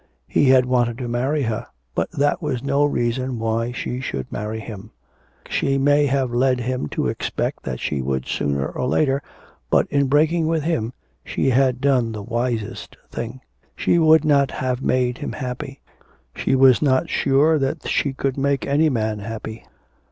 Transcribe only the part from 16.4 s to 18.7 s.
was not sure that she could make